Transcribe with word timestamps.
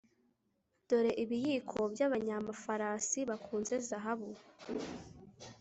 Dore 0.87 1.11
ibiyiko 1.23 1.77
byabanyamafarasi 1.93 3.19
bafunze 3.29 3.73
zahabu 3.87 4.29